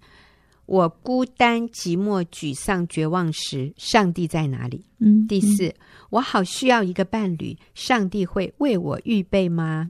[0.65, 4.86] 我孤单、寂寞、沮丧、绝望时，上帝在哪里？
[5.00, 5.76] 嗯，第四，嗯、
[6.12, 9.89] 我好需要一个伴侣，上帝会为我预备吗？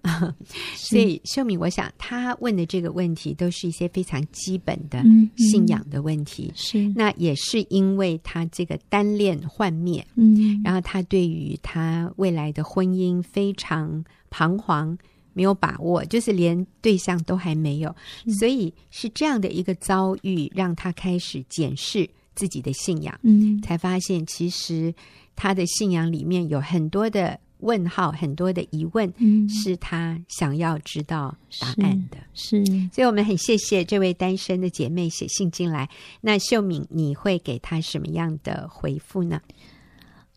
[0.76, 5.04] 所以秀敏，我想他问的这个问题都是一些非常基本的
[5.36, 6.46] 信仰的问题。
[6.46, 14.98] 嗯嗯、是，那也是因为他这个单恋幻灭，嗯，然后他对于他未来的婚姻非常彷徨。
[15.34, 17.96] 没有把握，就是连对象都还没有，
[18.38, 24.94] 所以是这样的一个遭遇，让他开始检视自己的信仰，嗯，才发现其实
[25.36, 35.88] 他的信仰里面有很多的问号，很多的疑问，嗯，是他想要知道答案的，是，是，所以我们很谢谢这位单身的姐妹写信进来。
[36.22, 39.40] 那秀敏，你会给他什么样的回复呢？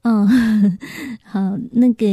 [0.03, 0.29] 嗯、哦，
[1.25, 2.07] 好，那个，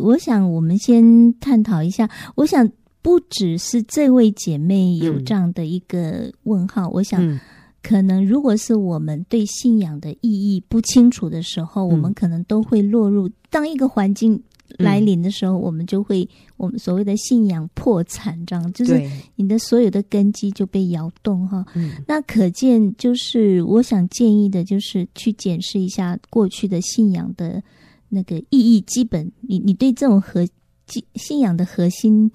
[0.00, 2.10] 我想我们先探讨一下。
[2.34, 2.68] 我想
[3.00, 7.40] 不只是这位姐妹有这样的一个问号，嗯、我想
[7.82, 14.42] 可能如果是我们对信仰的意义不清楚的时候，嗯、我们可能都会落入当一个环境。
[14.76, 19.02] 来临的时候，我们就会我们所谓的信仰破产，这样就是
[19.34, 21.64] 你的所有的根基就被摇动哈。
[21.74, 27.62] 嗯，那可见就是我想建议的，就是去检视一下过去的信仰的
[28.10, 30.46] 那个意义，基本你你对这种核
[30.86, 32.30] 基信仰的核心，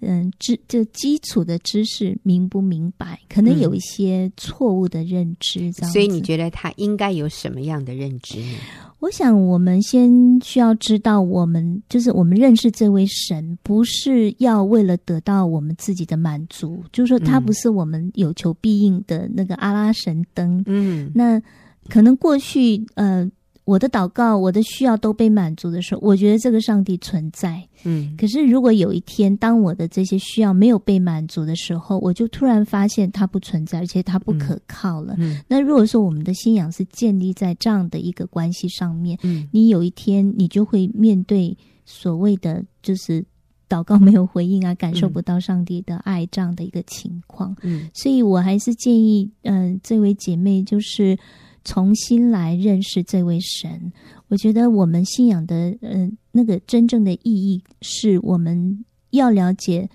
[0.00, 3.18] 嗯，知这基础的知识明不明白？
[3.28, 5.92] 可能有一些错误的认知，这样。
[5.92, 8.56] 所以你觉得他应该有什么样的认知呢？
[9.00, 20.62] 我想，我们先需要知道，我们就是我们认识这位神，不是要为了得到我们自己的满足，就是说，他不是我们有求必应的那个阿拉神灯。
[20.66, 21.40] 嗯，那
[21.88, 23.30] 可能过去，呃。
[23.68, 27.62] 我的祷告，我的需要都被满足的时候，我觉得这个上帝存在。
[27.84, 35.14] 嗯，可是如果有一天，当我的这些需要没有被满足的时候，我就突然发现它不存在，而且它不可靠了。
[35.18, 41.54] 嗯，那如果说我们的信仰是建立在这样的一个关系上面，嗯，你有一天你就会面对
[41.84, 43.22] 所谓的就是
[43.68, 47.54] 祷告没有回应啊，感受不到上帝的爱这样的一个情况。
[47.60, 51.18] 嗯，所以我还是建议，嗯，呃，这位姐妹就是。
[51.64, 53.92] 重新来认识这位神。
[54.28, 59.88] 我觉得我们信仰的，呃，那个真正的意义是我们要了解，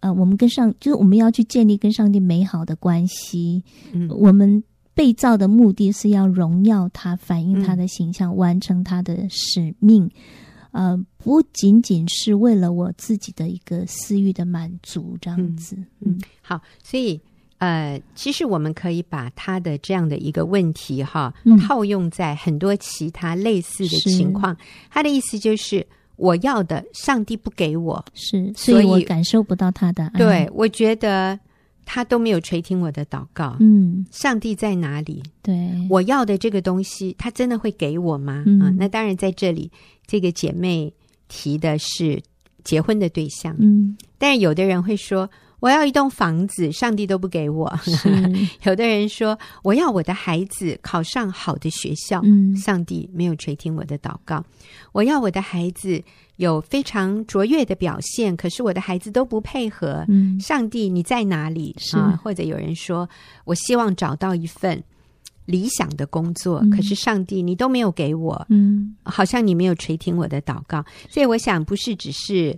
[0.00, 3.62] 呃，我们跟上，就是我们要去建立跟上帝美好的关系。
[3.92, 10.10] 嗯，我们被造的目的是要荣耀他，反映他的形象，嗯，完成他的使命。
[10.72, 15.76] 呃，不仅仅是为了我自己的一个私欲的满足，这样子。
[16.00, 17.20] 嗯，嗯，好，所以。
[17.58, 24.56] 呃，其实我们可以把他的这样的一个问题哈，嗯、套用在很多其他类似的情况。
[24.88, 30.18] 他的意思就是，我要的上帝不给我，是，所以我感受不到他的爱。
[30.18, 31.36] 对，我觉得
[31.84, 33.56] 他都没有垂听我的祷告。
[33.58, 35.20] 嗯，上帝在哪里？
[35.42, 38.44] 对，我要的这个东西，他真的会给我吗？
[38.46, 39.68] 嗯、啊，那当然，在这里
[40.06, 40.92] 这个姐妹
[41.26, 42.22] 提的是
[42.62, 43.56] 结婚的对象。
[43.58, 45.28] 嗯，但是有的人会说。
[45.60, 47.72] 我要一栋房子，上帝都不给我。
[48.62, 54.44] 有的人说，我要我的孩子考上好的学校，嗯，上帝没有垂听我的祷告。
[54.92, 56.00] 我要我的孩子
[56.36, 60.04] 有非常卓越的表现，可是我的孩子都不配合。
[60.08, 61.74] 嗯，上帝你在哪里？
[61.94, 63.08] 啊，或者有人说，
[63.44, 64.80] 我希望找到一份
[65.46, 68.46] 理想的工作，嗯，可是上帝你都没有给我。
[68.48, 70.84] 嗯，好像你没有垂听我的祷告。
[71.10, 72.56] 所以我想，不是只是。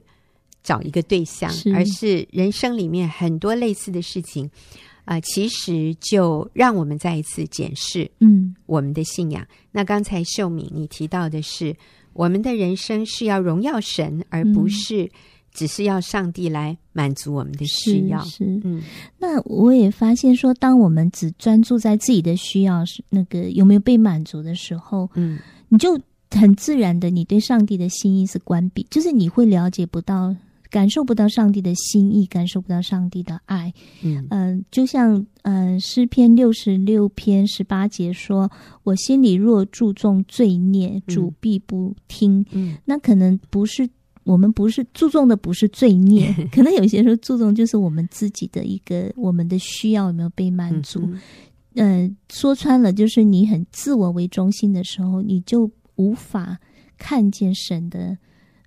[0.62, 4.44] 找一个对象，是而是人生里面很多类似的事情，
[5.04, 9.42] 啊、呃，其实就让我们再一次检视，嗯，我们的信仰。
[9.42, 11.74] 嗯、那刚才秀敏你提到的是，
[12.12, 15.10] 我们的人生是要荣耀神，而不是
[15.52, 18.22] 只是要上帝来满足我们的需要。
[18.24, 18.82] 是，是嗯。
[19.18, 25.98] 那我也发现说，当我们只专注在自己的需要，是那个有没有被满足的时候，嗯，你就
[26.30, 30.36] 很自然的，你对上帝的心意是关闭，就是你会了解不到。
[30.70, 33.72] 感受不到上帝的心意，感受不到上帝的爱。
[34.02, 38.50] 嗯、呃，就像嗯、呃，诗篇六十六篇十八节说
[38.84, 43.88] ：“我心里若注重罪孽，主必不听。”嗯，那可能不是
[44.22, 51.00] 我们不是注重的不是罪孽， 可能有些时候注重就是我们自己的一个我们的需要有没有被满足。
[51.74, 56.58] 嗯、呃，说穿了就是你很自我为中心的时候，你就无法
[56.96, 58.16] 看见神的。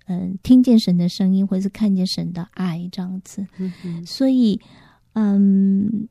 [0.06, 3.46] 嗯，听见神的声音，或者是看见神的爱，这样子。
[3.58, 4.60] 嗯，所以，
[5.14, 6.08] 嗯，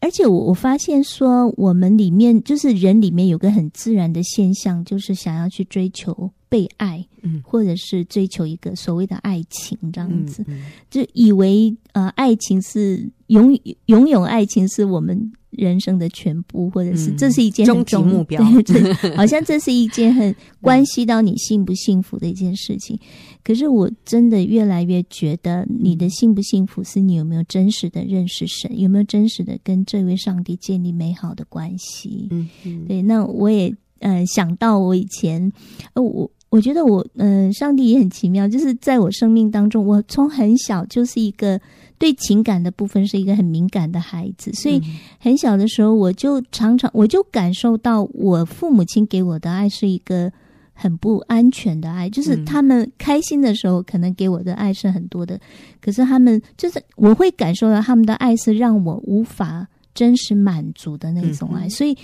[0.00, 15.32] 而且我我发现说，我们里面就是人里面有个很自然的现象，就是想要去追求被爱，嗯，或者是追求一个所谓的爱情，这样子，嗯嗯，就以为呃，爱情是拥拥有爱情是我们。
[15.52, 22.98] 人生的全部，或者是这是一件终极目标， 对， 好像这是一件很关系到你幸不幸福的一件事情。
[23.44, 32.28] 可是我真的越来越觉得，你的幸不幸福是你有没有真实的认识神，有没有真实的跟这位上帝建立美好的关系。
[32.30, 33.02] 嗯，嗯，对。
[33.02, 35.52] 那我也呃想到我以前，
[35.92, 41.58] 呃，我我觉得我嗯、呃，上帝也很奇妙，就是在我生命当中，我从很小就是一个。
[41.98, 44.82] 对情感的部分是一个很敏感的孩子，所以
[45.20, 50.28] 很小的时候我就常常我就感受到我父母亲给我的爱是一个
[50.72, 55.38] 很不安全的爱，就是他们开心的时候可能给我的爱是很多的，
[55.80, 61.96] 可是他们就是我会感受到他们的爱是让我无法真实满足的那种爱，所以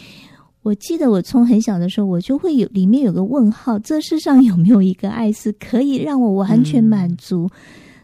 [0.68, 7.48] 我记得我从很小的时候我就会有里面有个问号，这世上有没有一个爱是可以让我完全满足？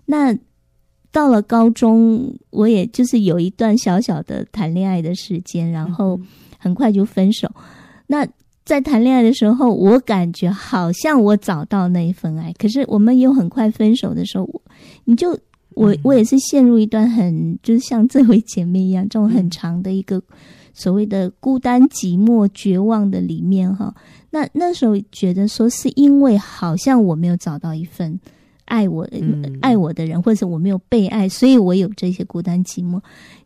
[0.07, 0.37] 那。
[1.13, 6.19] 到了高中，我也就是有一段小小的谈恋爱的时间，然后
[6.59, 7.49] 很快就分手。
[8.09, 8.27] 那
[8.65, 14.61] 在谈恋爱的时候，我感觉好像我找到那一份爱，可是我们又很快分手的时候，
[15.05, 15.39] 你就
[15.75, 20.21] 我我也是陷入一段很就是像这位姐妹一样，这种很长的一个
[20.75, 23.95] 所谓的孤单、寂寞、绝望的里面哈。
[24.29, 28.21] 那那时候觉得说，是因为好像我没有找到一份。
[28.67, 29.07] 爱我、
[29.61, 32.99] 爱我的人，或者是我没有被爱，所以我有这些孤单寂寞。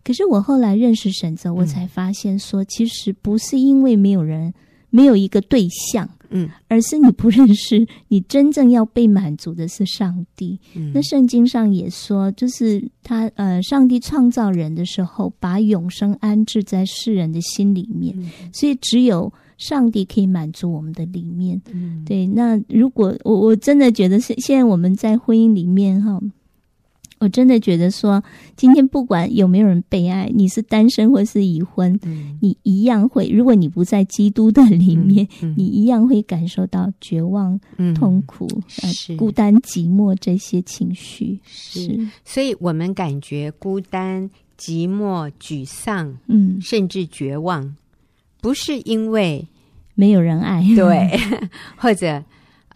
[0.05, 4.55] 可是我后来认识神之后，我才发现说，其实不是因为没有人，
[4.91, 10.59] 没有一个对象，嗯，而是你不认识，你真正要被满足的是上帝。
[10.75, 18.14] 嗯，那圣经上也说，就是他呃，上帝创造人的时候，把永生安置在世人的心里面，
[18.53, 19.33] 所以只有。
[19.59, 22.29] 上帝可以满足我们的里面，嗯、对。
[22.29, 26.17] 那如果我我真的觉得是现在我们在婚姻里面哈，
[27.20, 28.22] 我真的觉得说，
[28.57, 33.28] 今天不管有没有人被爱，你是单身或是已婚，嗯、你一样会。
[33.28, 38.46] 如果你不在基督的里面，嗯嗯、你一样会感受到绝望、嗯、痛苦、
[38.83, 41.38] 呃、孤单、寂寞这些情绪。
[41.44, 47.76] 是，是所以我们感觉孤单、寂寞、沮丧，嗯，甚至绝望。
[48.40, 49.48] 不是因为
[49.96, 51.18] 没有人爱，对，
[51.76, 52.22] 或者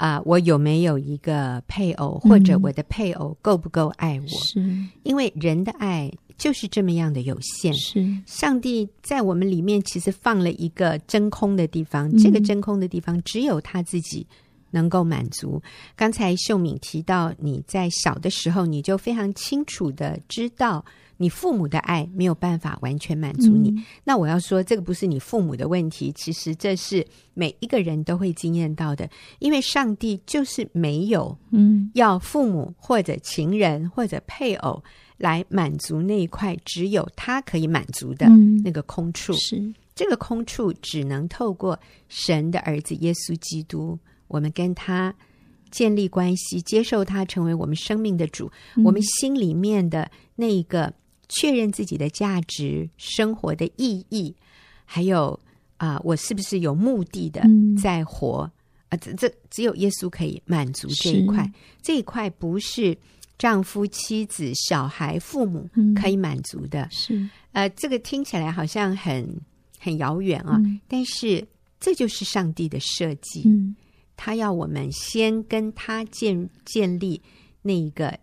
[0.02, 4.26] 啊、呃，我有没有一个配偶，或者我的配偶够不够爱我？
[4.26, 4.60] 是
[5.04, 7.72] 因为人的爱就是这么样的有限。
[7.74, 14.26] 是上帝在我们里面其实放了一个真空的地方，这个真空的地方只有他自己
[14.72, 15.62] 能够满足。
[15.94, 20.84] 刚才秀敏提到，你在小的时候你就非常清楚的知道。
[21.18, 29.08] 你父母的爱没有办法完全满足你，嗯、那我要说，这个不是你父母的问题，其实这是每一个人都会经验到的，
[29.38, 34.82] 因为上帝就是没有，嗯，要父母或者情人或者配偶
[35.16, 38.26] 来满足那一块，只有他可以满足的
[38.64, 39.72] 那个空处，是。
[39.94, 43.96] 这个空处只能透过神的儿子耶稣基督，
[44.32, 45.14] 我们跟他
[45.70, 50.92] 建立关系，接受他成为我们生命的主，嗯、我们心里面的那一个。
[51.34, 54.36] 确认自己的价值、生活的意义，
[54.84, 55.28] 还有
[55.78, 57.40] 啊、呃，我是不是有目的的
[57.80, 58.40] 在活？
[58.90, 61.50] 啊、嗯，这这只有耶稣可以满足这一块。
[61.80, 62.94] 这一块不是
[63.38, 65.66] 丈夫、妻子、小孩、父母
[65.96, 66.86] 可以满足的。
[66.90, 69.26] 是、嗯、呃，这个听起来好像很
[69.78, 71.42] 很遥远啊，嗯、但是
[71.80, 73.44] 这就是上帝的设计。
[73.46, 73.74] 嗯，
[74.16, 77.22] 他要我们先跟他建建立
[77.62, 78.18] 那一个。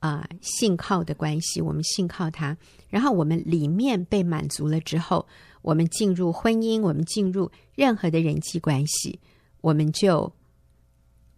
[0.00, 2.56] 啊、呃，信靠的关系，我们信靠他，
[2.88, 5.26] 然后我们里面被满足了之后，
[5.60, 9.20] 我们进入婚姻，我们进入任何的人际关系，
[9.60, 10.32] 我们就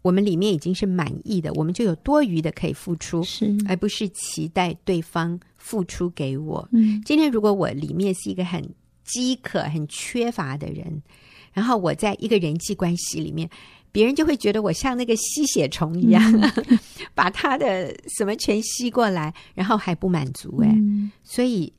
[0.01, 6.65] 我们里面已经是满意的，我们就有多余的可以付出，是而不是期待对方付出给我。
[6.71, 8.63] 嗯，今天如果我里面是一个很
[9.03, 11.03] 饥渴、很缺乏的人，
[11.51, 13.49] 然后我在一个人际关系里面。
[13.93, 16.79] 别人就会觉得我像那个吸血虫一样，嗯、
[17.15, 20.67] 把他的什么全吸过来，然后还不满足哎。
[20.69, 21.71] 嗯、所以，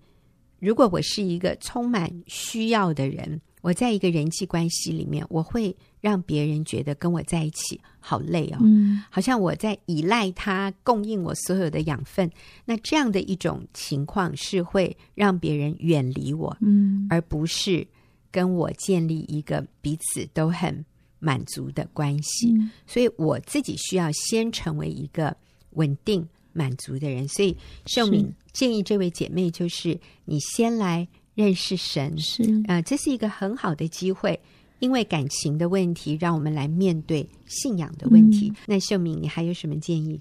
[0.60, 12.30] 如果我是一个充满需要的人，我在一个人际关系里面，我会让别人觉得跟我在一起好累哦，嗯、好像我在依赖他供应我所有的养分。
[12.64, 17.84] 那这样的一种情况是会让别人远离我，嗯，而不是
[18.30, 20.84] 跟我建立一个彼此都很。
[21.24, 25.34] 满足的关系，嗯、所以我自己需要先成为一个
[25.70, 27.26] 稳定满足的人。
[27.26, 27.56] 所以
[27.86, 34.38] 秀敏建议这位姐妹，就是你先来认识神，是啊、呃，这是一个很好的机会。
[34.80, 38.50] 因为感情的问题，让我们来面对信仰的问题。
[38.50, 40.20] 嗯、那秀敏，你还有什么建议？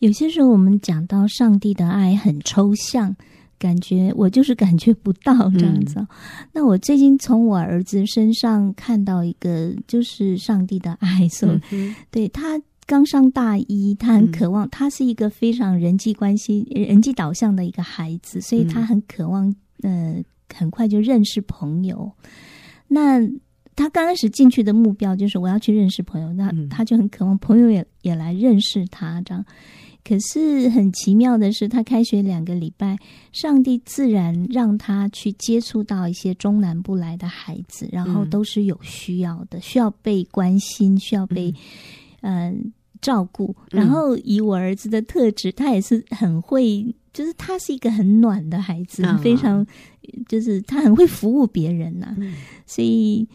[0.00, 3.14] 有些时候我们讲到上帝的爱很抽象。
[3.58, 5.98] 感觉我就是感觉不到这样子。
[5.98, 6.06] 嗯、
[6.52, 11.28] 那我最近从我儿子身上看到一个，就是上帝的爱。
[11.28, 19.48] 所以、嗯、对他刚上大一，他很渴望，嗯、他是一个非常人际关系、人际导向的一个孩子，所以他很渴望，
[19.82, 22.12] 嗯、呃，很快就认识朋友。
[22.86, 23.20] 那
[23.74, 29.44] 他刚开始进去的目标就是我要去认识朋友，那他就很渴望朋友也也来认识他这样。
[30.06, 32.94] 可是很奇妙的是，他开学两个礼拜，
[33.32, 41.54] 上帝自然让他去接触到一些中南部来的孩子，然后都是有需要的，需要被关心，需要被
[42.20, 42.54] 嗯、呃、
[43.00, 43.56] 照顾。
[43.70, 49.66] 然后以我儿子的特质，他也是很会，就是他是一个很暖的孩子，非常
[50.28, 52.16] 就是他很会服务别人呐、啊。
[52.66, 53.26] 所以，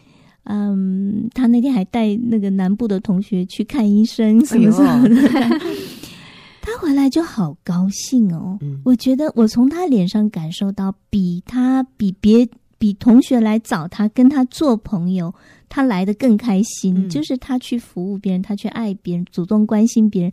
[0.44, 5.28] 嗯，他那天还带那个南部的同学去看医生，什么什么的。
[5.28, 5.60] 他
[6.80, 12.48] 回来就好高兴哦，嗯、我觉得我从他脸上感受到比他比别
[12.80, 15.32] 比同学来找他跟他做朋友，
[15.68, 17.06] 他来的更开心。
[17.06, 20.32] 嗯、就是他去服务别人，他去爱别人，主动关心别人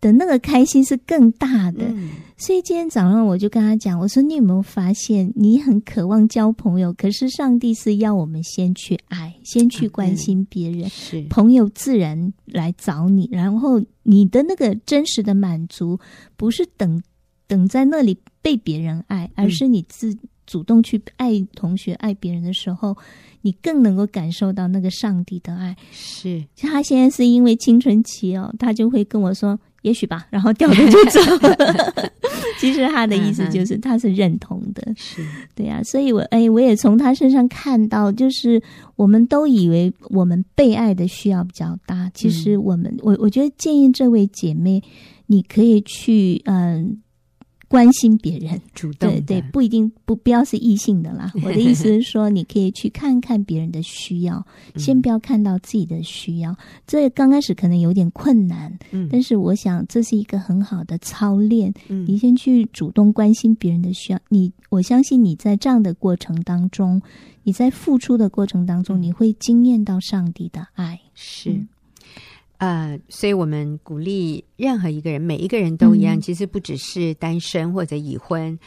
[0.00, 1.86] 的那个开心是更大的。
[1.88, 13.82] 嗯、所以今天早上我就跟他讲，我说你有没有发现，你很渴望交朋友，可是上帝是要我们先去爱，先去关心别人，啊、是朋友自然来找你，然后。
[14.08, 15.98] 你的那个真实的满足，
[16.36, 17.02] 不是等
[17.48, 22.96] 等在那里被别人爱，而是你自主动去爱同学、爱别人的时候，
[23.42, 25.76] 你更能够感受到那个上帝的爱。
[25.92, 29.58] 是，他现在是因为青春期哦，他就会跟我说。
[29.82, 31.56] 也许吧，然后掉头 就走了。
[32.58, 35.24] 其实他的意思就是他是认同的，是
[35.54, 35.82] 对呀、啊。
[35.84, 38.60] 所以我哎，我也从他身上看到，就是
[38.96, 44.82] 我们都以为我们被爱的需要比较大，其实我们，我我觉得建议这位姐妹，
[45.26, 47.00] 你可以去嗯
[47.68, 51.32] 关心别人，主动对对，不一定不不要是异性的啦。
[51.42, 54.46] 我的意思是说，你可以去看看别人的需要，
[54.76, 56.56] 先不要看到自己的需要。
[56.86, 61.72] 这刚开始可能有点困难，嗯，但是我想这是一个很好的操练。
[61.88, 67.02] 嗯，你先去主动关心别人的需要，你我相信你在这样的过程当中，
[67.42, 71.00] 你在付出的过程当中，你会惊艳到上帝的爱。
[71.14, 71.50] 是。
[71.50, 71.68] 嗯
[72.58, 76.16] 呃，所以我们鼓励任何一个人，每一个人都一样。
[76.16, 78.58] 嗯、其实不只是单身或者已婚，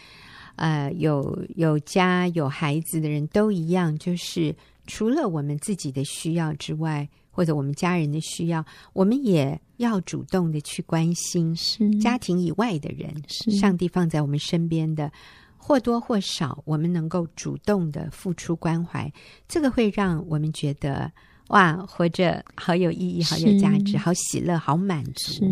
[0.58, 3.98] 呃，有有家有孩子的人都一样。
[3.98, 8.64] 就是除了我们自己的需要之外，或者我们家人的需要，
[8.94, 13.12] 我们也要主动的去关心是家庭以外的人。
[13.28, 15.12] 是上帝放在我们身边的，
[15.58, 19.12] 或多或少，我们能够主动的付出关怀，
[19.48, 21.12] 这个会让我们觉得。
[21.50, 25.46] 哇，活着好有意义，好有价值，好喜乐，好满足。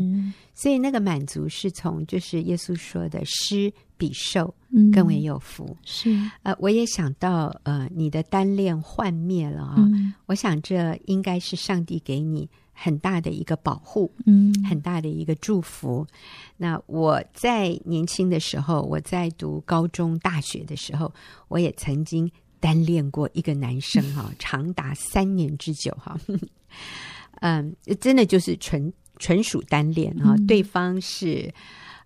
[0.54, 4.54] 所以那个满足是从就是耶稣说的“施比受
[4.92, 5.78] 更为有福”嗯。
[5.86, 16.06] 是呃，我也想到呃，你的单恋幻灭了啊、哦，嗯、我想这应该是上帝给你很大的一个保护，嗯，很大的一个祝福。
[16.58, 21.12] 那我在年轻的时候，我在读高中、大学的时候，
[21.48, 22.32] 我也曾经。
[22.68, 26.20] 单恋过一个男生哈， 长达三年之久哈，
[27.40, 31.50] 嗯，真的就是纯纯属单恋哈，嗯、对方是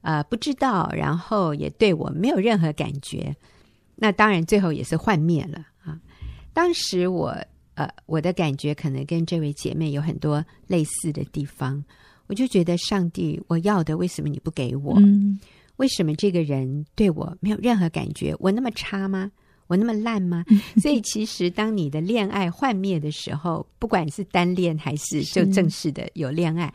[0.02, 3.36] 呃不知道，然后也对我没有任何感觉，
[3.96, 6.00] 那当然最后也是幻灭了啊。
[6.54, 7.36] 当时我
[7.74, 11.84] 呃我的感觉可能跟这位姐妹有很多类似的地方，
[12.28, 14.94] 我就觉得上帝，我要的为什么你不给我？
[15.00, 15.40] 嗯、
[15.78, 18.36] 为什么这个人对我没有任何感觉？
[18.38, 19.32] 我那么差吗？
[19.72, 20.44] 我那么烂吗？
[20.82, 26.74] 所以其实，当你的恋爱幻灭的时候，不管是单恋还是就正式的有恋爱，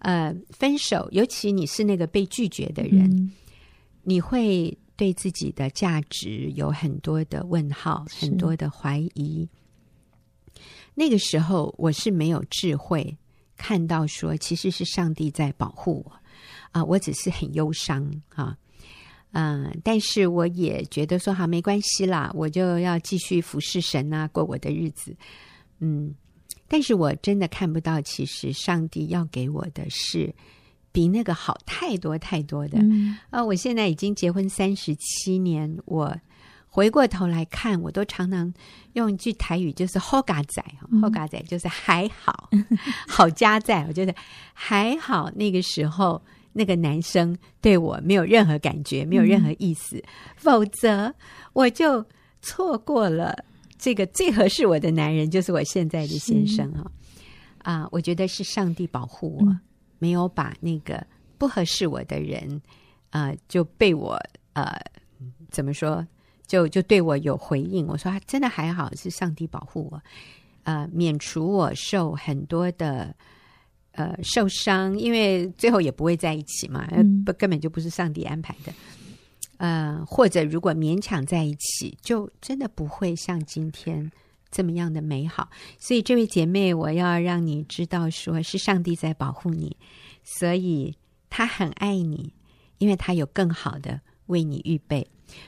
[0.00, 3.32] 呃，分手，尤其你是那个被拒绝的人，嗯、
[4.02, 9.48] 你会对自己的价值有很多的问号，很多的怀疑。
[10.94, 13.16] 那个时候，我是没有智慧
[13.56, 16.12] 看到说，其实是上帝在保护我
[16.72, 18.54] 啊、呃，我只是很忧伤啊。
[19.36, 25.12] 嗯，但是我也觉得说好没关系啦，我就要继续服侍神啊，过我的日子。
[25.80, 26.14] 嗯，
[26.68, 30.32] 但是我真的看不到，其实上帝要给我的是
[30.92, 32.78] 比那个好太多太多的。
[32.78, 36.16] 嗯、啊，我现在已经结婚三十七年，我
[36.68, 38.54] 回过头来看，我都常常
[38.92, 40.64] 用一句台语，就是“好嘎仔
[41.02, 42.50] ”，“好嘎仔”就是还好，
[43.08, 44.14] 好家在，我觉得
[44.52, 45.28] 还好。
[45.34, 46.22] 那个时候。
[46.56, 50.04] 那个男生对我没有任何感觉，没有任何意思，嗯、
[50.36, 51.12] 否则
[51.52, 52.02] 我就
[52.40, 53.44] 错过了
[53.76, 56.86] 这个最合适我的男人，就是我现在的先生啊！
[57.58, 59.60] 啊我觉得是上帝保护我，嗯、
[59.98, 61.04] 没有把那个
[61.38, 62.62] 不合适我的人
[63.10, 64.16] 啊、呃，就被我
[64.52, 64.80] 呃
[65.50, 66.06] 怎么说，
[66.46, 67.84] 就就对我有回应。
[67.88, 70.00] 我说啊真的还好，是上帝保护我，
[70.62, 73.12] 呃，免除我受很多的。
[73.96, 76.84] 呃，受伤，因为最后也不会在一起嘛，
[77.24, 78.72] 不、嗯、根本就不是上帝安排的。
[79.58, 84.10] 呃，或者如果勉强在一起，就真的不会像今天
[84.50, 85.48] 这么样的美好。
[85.78, 89.76] 所以，这位姐妹，我要让你知道，说是上帝在保护你，
[90.24, 90.96] 所以
[91.30, 92.34] 他很爱你，
[92.78, 95.06] 因为他有更好的为你预备。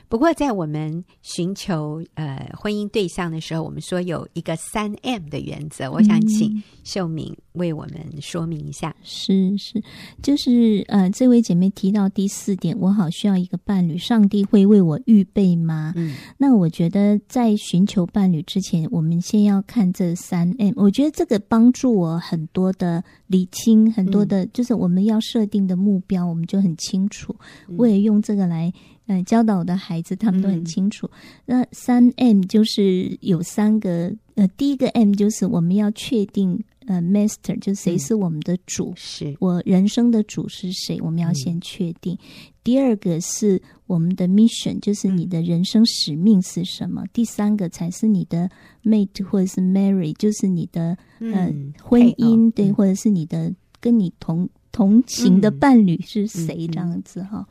[0.09, 5.91] 不过，在我们寻求呃婚姻对象的时候，我们说有一个三 M 的原则。
[5.91, 8.95] 我想请秀敏为我们说明一下。
[8.99, 9.83] 嗯、是是，
[10.21, 15.93] 就是呃，这位姐妹提到第四点，我好需要一个伴侣，上帝会为我预备吗？
[15.95, 20.73] 嗯，那我觉得在寻求伴侣之前，我们先要看这三 M。
[20.75, 27.35] 我觉得这个帮助我很多的理清，很多的，就是我们要设定的目标，我们就很清楚。
[27.77, 28.71] 我也用这个来。
[29.07, 31.09] 嗯，教导我的孩子，他们都很清楚。
[31.45, 42.15] 嗯、那三 M 就是有三个，呃，第一个 M 就是我们要确定，呃，Master 就是谁是我们的主，嗯、是我人生的主是谁，我们要先确定。
[42.15, 42.19] 嗯、
[42.63, 47.03] 第二个是我们的 Mission，就是你的人生使命是什么。
[47.03, 48.49] 嗯、第三个才是你的
[48.83, 57.43] Mate 或者是 Mary，就是你的、嗯、呃婚姻，对，或者是你的跟你同同行的伴侣是谁，这样子哈。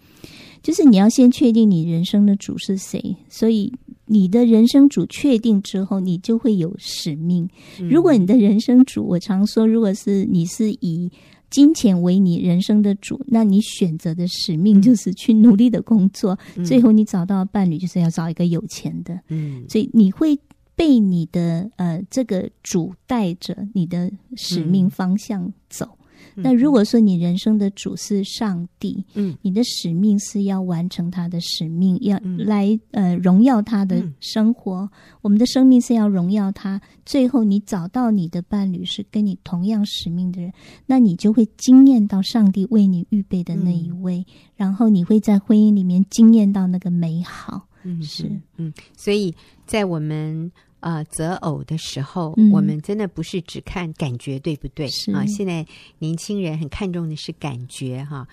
[0.62, 3.72] 就是你要先确定你人生的主是谁，所以
[4.04, 7.48] 你的人生主确定之后，你就会有使命。
[7.90, 11.10] 如果你的人生主，我常说，如果是你是以
[11.50, 19.18] 金钱为你人生的主，那你选择的使命就是去努力的工作，最后你找到伴侣就是要找一个有钱的。
[19.28, 20.38] 嗯，所以你会
[20.76, 25.95] 被你的呃这个主带着你的使命方向走。
[26.38, 34.80] 那如果说你人生的主是上帝，嗯，你的使命是要完成他的使命，要来呃荣耀他的生活。
[34.80, 34.90] 嗯、
[35.22, 36.80] 我们的生命是要荣耀他。
[37.04, 40.52] 最后，你找到你的伴侣是跟你同样使命的人，
[40.84, 47.66] 那你就会惊艳到上帝为你预备的那一位，嗯、然后你会在婚姻里面惊艳到那个美好。
[47.82, 49.34] 嗯，是，嗯，所以
[49.66, 50.52] 在我们。
[50.86, 54.86] 呃，择偶的时候，嗯、我们真的不是只看感觉，对不对？
[55.12, 55.66] 啊，现在
[55.98, 58.24] 年轻人很看重的是感觉，哈。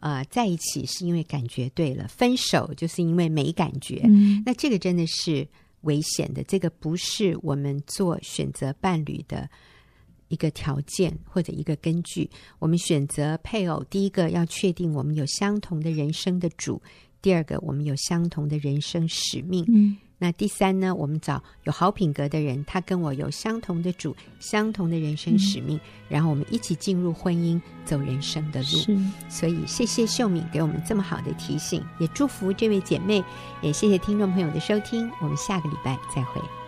[0.00, 4.00] 呃，在一起是因为感觉对了，分手就是因为没感觉。
[4.06, 5.46] 嗯、那这个真的是
[5.82, 9.48] 危险的，这个不是我们做选择伴侣的
[10.26, 12.28] 一个条件或者一个根据。
[12.58, 16.82] 我们选择配偶，第一个要确定我们有相同的人生的主，
[17.22, 19.64] 第二个我们有相同的人生使命。
[19.68, 20.94] 嗯那第三呢？
[20.94, 29.00] 我们找有好品格的人，他跟我有相同的主，相同的人生使命，嗯、然后我们一起进入婚姻，走人生的路。
[29.30, 33.24] 所以谢谢秀敏给我们这么好的提醒，也祝福这位姐妹，
[33.62, 36.59] 也谢谢听众朋友的收听，我们下个礼拜再会。